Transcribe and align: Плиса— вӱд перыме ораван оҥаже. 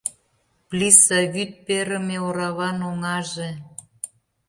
Плиса— 0.69 1.19
вӱд 1.33 1.51
перыме 1.65 2.17
ораван 2.27 2.77
оҥаже. 2.89 3.49